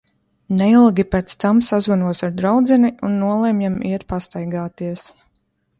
[0.61, 5.11] Neilgi pēc tam, sazvanos ar draudzeni un nolemjam iet pastaigāties.